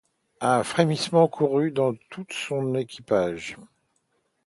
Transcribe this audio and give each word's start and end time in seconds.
Un 0.41 0.63
frémissement 0.63 1.27
courut 1.27 1.69
dans 1.71 1.93
tout 2.09 2.25
son 2.31 2.73
équipage. 2.73 3.55